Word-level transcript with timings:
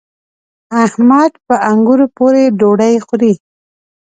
احمد 0.83 1.31
په 1.45 1.55
انګورو 1.69 2.05
پورې 2.17 2.43
ډوډۍ 2.59 2.95
خوري. 3.05 3.33